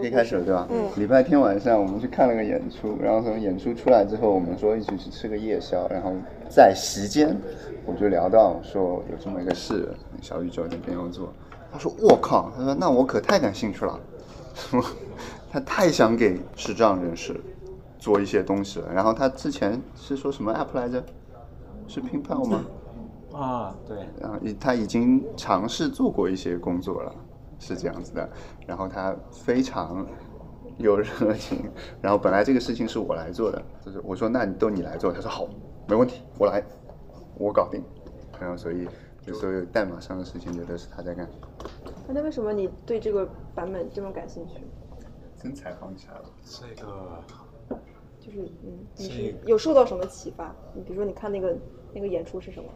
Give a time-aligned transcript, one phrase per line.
[0.00, 0.66] 可以开始了，对吧？
[0.70, 0.88] 嗯。
[0.96, 6.12] 礼拜天晚上我们去看了个演出，然后从演出出来之后，我们说一起去吃个夜宵，然后
[6.48, 7.36] 在席间
[7.84, 9.88] 我就聊到说有这么一个事，
[10.20, 11.32] 小宇宙那边要做。
[11.70, 14.00] 他说：“我靠！”他说：“那我可太感兴趣了，
[14.54, 14.82] 说
[15.52, 17.38] 他太想给视障人士
[17.98, 18.86] 做一些东西了。
[18.92, 21.04] 然后他之前是说什么 app 来着？
[21.86, 22.64] 是 PinPal 吗？
[23.32, 23.98] 啊，对。
[24.18, 27.14] 然后已他已经尝试做过一些工作了，
[27.58, 28.28] 是这样子的。
[28.66, 30.06] 然后他非常
[30.78, 31.70] 有热情。
[32.00, 35.48] 然后本来这个事情是我来做的，就是我说那你都你来做，他说好，
[35.86, 36.62] 没问题，我来，
[37.36, 37.82] 我搞定。
[38.40, 38.88] 然后所以。”
[39.34, 41.28] 所有代码上的事情，也都是他在干。
[42.08, 44.54] 那为什么你对这个版本这么感兴趣？
[45.36, 46.24] 真采访起来了。
[46.42, 47.22] 这个
[48.18, 50.56] 就是，嗯，你是有受到什么启发？
[50.72, 51.54] 你比如说，你看那个
[51.92, 52.70] 那个演出是什么？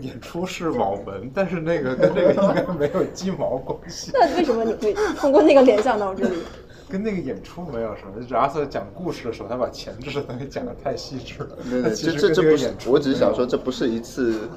[0.00, 4.10] 演出是网文，但是那个 跟这个应该没有鸡毛关系。
[4.14, 6.36] 那为什么你会通过那个联想到这里？
[6.88, 8.24] 跟那个演出没有什么。
[8.24, 11.56] 就阿瑟讲故事的时候，他把前置的东西讲的太细致了。
[11.70, 14.48] 对对，这这这不是，我只是想说，这不是一次。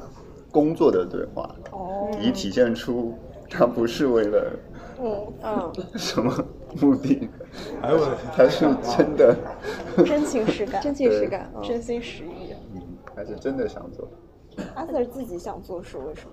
[0.51, 3.17] 工作的对话，哦以体现出
[3.49, 4.51] 他不是为了
[5.01, 6.31] 嗯嗯什么
[6.79, 7.27] 目的，
[7.81, 7.99] 还有
[8.37, 8.63] 他是
[8.95, 9.35] 真的
[10.05, 12.81] 真情实感，真情实感，真心实意，嗯，
[13.15, 14.07] 还是真的想做。
[14.75, 16.31] 阿 Sir 自己想做是为什么？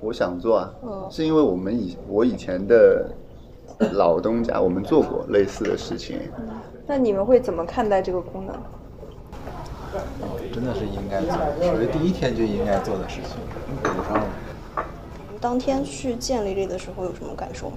[0.00, 0.72] 我想做啊，
[1.10, 3.10] 是因为我们以我以前的
[3.92, 6.20] 老东家，我们做过类似的事情。
[6.86, 8.54] 那你们会怎么看待这个功能？
[10.52, 13.36] 真的是应该做，属于第一天就应该做的事情，
[13.82, 14.26] 补上了。
[15.40, 17.76] 当天去见丽丽的时候有什么感受吗？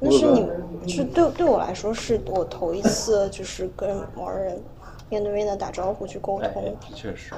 [0.00, 0.48] 那是你，
[0.88, 4.60] 是对对我来说是我头一次就是跟某人
[5.12, 6.64] 面对面的打招呼去沟通。
[6.80, 7.34] 的确是。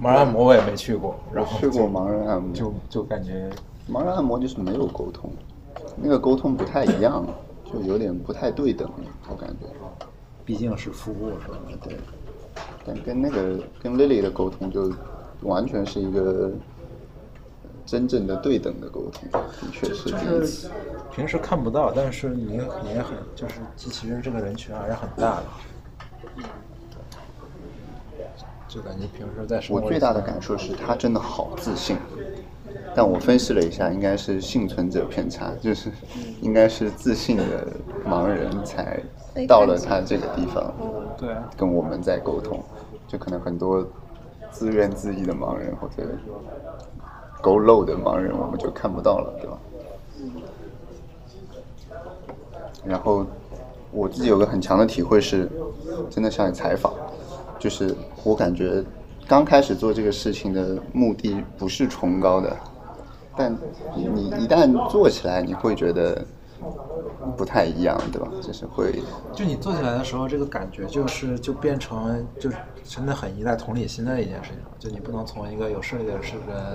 [0.00, 3.50] 盲人按摩我也没去过，然后去过盲人按摩，就就感觉
[3.90, 5.28] 盲人按摩就是没有沟通，
[5.96, 7.26] 那个沟通不太一样，
[7.64, 8.88] 就有点不太对等，
[9.28, 9.66] 我感觉。
[10.44, 11.58] 毕竟是服务是吧？
[11.82, 11.96] 对，
[12.86, 14.92] 但跟那个跟 Lily 的沟通就
[15.42, 16.52] 完全是一个
[17.84, 20.68] 真正的对等的沟通，的确是就是
[21.12, 25.44] 平时看不到，但是你你也很就是机器人这个人群还是很大的，
[28.68, 31.96] 就感觉平时在我最大的感受是他真的好自信，
[32.94, 35.90] 但我分析了一下，应该是幸存者偏差，就是
[36.42, 37.66] 应该是自信的
[38.06, 39.00] 盲人才。
[39.46, 40.74] 到了他这个地方，
[41.16, 42.60] 对，跟我们在沟通，
[43.06, 43.86] 就可能很多
[44.50, 46.02] 自怨自艾的盲人或者
[47.40, 49.58] 勾漏的盲人，我们就看不到了，对吧？
[52.84, 53.24] 然后
[53.92, 55.48] 我自己有个很强的体会是，
[56.10, 56.92] 真的像采访，
[57.58, 58.82] 就是我感觉
[59.26, 62.56] 刚开始做这个事情的目的不是崇高的，
[63.36, 63.56] 但
[63.94, 66.24] 你一旦做起来，你会觉得。
[67.38, 68.28] 不太一样，对吧？
[68.42, 68.92] 就是会，
[69.32, 72.50] 就你做起来的时候，这个感觉就是就变成就
[72.84, 74.58] 真的很依赖同理心的一件事情。
[74.78, 76.20] 就你不能从一个有视力的人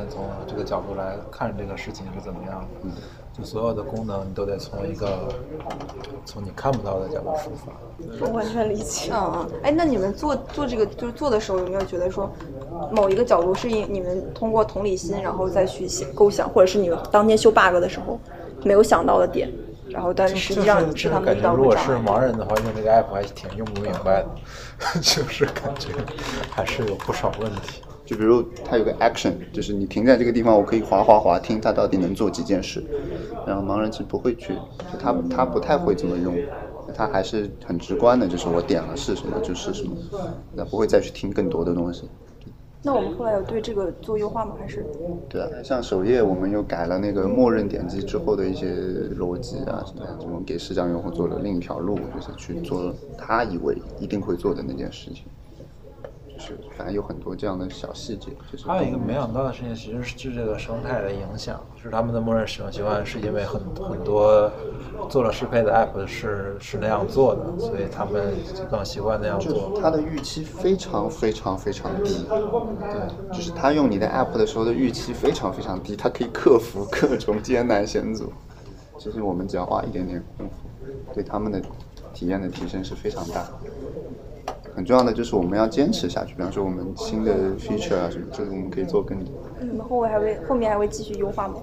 [0.09, 2.67] 从这个角度来看这个事情是怎么样的。
[2.83, 2.91] 嗯。
[3.35, 5.27] 就所有的功能，你都得从一个
[6.23, 7.73] 从你看不到的角度出发。
[8.21, 9.11] 我完全理解。
[9.11, 9.59] 嗯嗯。
[9.63, 12.31] 哎，那你们做做这个就是做的时候，有没有觉得说
[12.91, 18.19] 某一个角度是因你们通过同理心，然后再去想构想，或者是你们当天修 bug 的时候
[18.63, 19.51] 没有想到的点？
[19.93, 24.27] 然后，但是实际上是他们遇到如果是盲人的话，用这个 app 还挺用不明白的，
[25.01, 25.89] 就是感觉
[26.49, 27.81] 还是有不少问题。
[28.05, 32.83] 就比如它有个 action，就是你停在这个地方，我可以滑滑滑，听它到底能做几件事。
[33.45, 34.57] 然后盲人其实不会去，
[34.99, 36.41] 他他不太会这么用，
[36.93, 39.95] 他还是很直观的，就是我点了是什么就是什么，
[40.55, 42.09] 那不会再去听更多的东西。
[42.85, 44.55] 那我们后来有对这个做优化吗？
[44.59, 44.85] 还是？
[45.29, 48.67] 对啊，像首页我们又改了那个默认点击之后的一些
[49.17, 55.23] 逻辑啊什么，我们给视障用户做了另一条路，就是去做他以为一定会做的那件事情。
[56.45, 58.27] 是，反正有很多这样的小细节。
[58.51, 64.51] 就是还有一个没想到的事情，其实是这个生态的影响，就是他们的默认使用习惯是因为很很多
[65.09, 68.33] 做了适配的 app 是是那样做的，所以他们
[68.69, 69.79] 更习惯那样做。
[69.79, 78.31] 他的预期非常非常非常低，对，就是他用你的 app 的时候的预期非常非常低，他可以克服各种艰难险阻。
[78.97, 80.53] 其实我们只要花一点点功夫，
[81.13, 81.61] 对他们的
[82.13, 83.47] 体验的提升是非常大。
[84.75, 89.33] 很重要的就是我们要坚持下去，比方说我们新的 feature 啊什么，就是我们可以做更多。
[89.59, 91.55] 你们后面还会后面还会继续优化吗？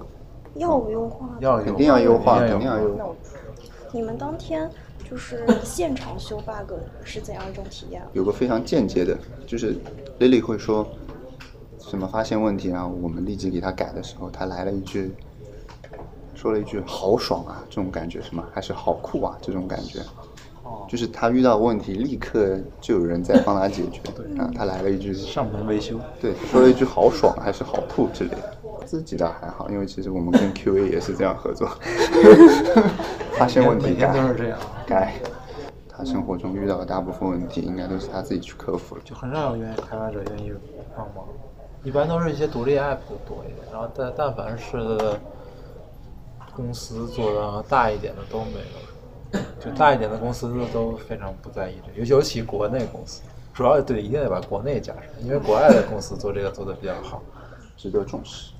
[0.55, 2.95] 要优化，要肯定要优化，肯定要优。
[2.95, 3.05] 化。
[3.93, 4.69] 你们当天
[5.09, 6.73] 就是现场修 bug
[7.03, 8.01] 是怎样一种体验？
[8.13, 9.75] 有个非常间接的，就是
[10.19, 10.87] Lily 会说
[11.79, 15.13] 什么发现问题，然后我们立即给他改的时候，他来了一句
[16.33, 18.47] 说了一句“好爽啊”这种感觉是吗？
[18.53, 19.99] 还是“好酷啊”这种感觉？
[20.63, 24.01] 哦，就是他遇到问题，立刻就有人在帮他解决。
[24.15, 25.99] 对啊，他来了一句上门维修。
[26.19, 28.57] 对，说了一句“好爽”还是“好酷”之类的。
[28.85, 31.69] 自己倒还好，因为其实我们跟 QA 也是这样合作，
[33.33, 35.13] 发现问题都是这样，改。
[35.87, 39.01] 他生活中遇到的大部分问题，应该都是他自己去克服了。
[39.05, 40.51] 就很少有愿意开发者愿意
[40.97, 41.25] 帮忙，
[41.83, 44.77] 一般都是一些独立 app 的多一点，然后但但凡是
[46.55, 48.90] 公司做的大一点的都没有，
[49.59, 53.21] 就大一点的公司都非常不在意这个，尤尤其国内公司，
[53.53, 57.21] 主要对一定得把国内加上，因为国外的公司做这个做的比较好。
[57.77, 58.51] 值得重视。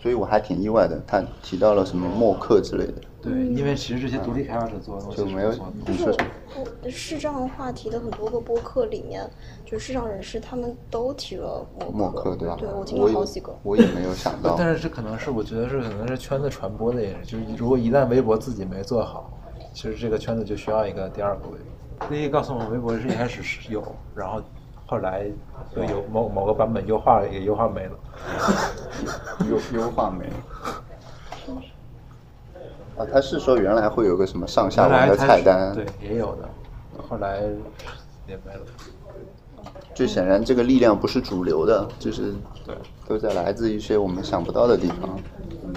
[0.00, 6.64] 所以我还挺意外的，他提到了什么默克之类的，对，因为其实这些独立开发者做的东西就没有是不错的你说什么？
[6.82, 9.28] 我视障的话题的很多个播客里面，
[9.64, 12.56] 就视障人士他们都提了默默克对吧？
[12.58, 13.56] 对我听了好几个。
[13.62, 14.54] 我也没有想到。
[14.58, 19.31] 但是这可能是我觉得是可能是圈子传播的也是，就是如果一旦微博自己没做好，
[19.72, 22.08] 其实这个圈子就需要一个第二个微博。
[22.08, 23.82] 第一告诉我，微博是一开始是有，
[24.14, 24.42] 然后
[24.86, 25.26] 后来
[25.76, 27.92] 有有某某个版本优化，也优化没了。
[29.48, 30.26] 优优化没？
[32.96, 36.48] 啊，他是说原来会有个什么上下文的菜单，对，也有的，
[37.08, 37.40] 后来
[38.26, 38.60] 也没了。
[39.94, 42.34] 就显然这个力量不是主流的，就是
[42.66, 42.74] 对，
[43.06, 45.18] 都在来自一些我们想不到的地方。
[45.64, 45.74] 嗯，